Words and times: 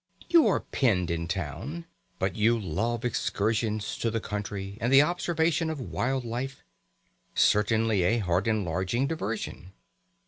You 0.31 0.47
are 0.47 0.61
"penned 0.61 1.11
in 1.11 1.27
town," 1.27 1.85
but 2.17 2.35
you 2.35 2.57
love 2.57 3.05
excursions 3.05 3.95
to 3.99 4.09
the 4.09 4.19
country 4.19 4.79
and 4.81 4.91
the 4.91 5.03
observation 5.03 5.69
of 5.69 5.79
wild 5.79 6.25
life 6.25 6.63
certainly 7.35 8.01
a 8.01 8.17
heart 8.17 8.47
enlarging 8.47 9.05
diversion. 9.05 9.73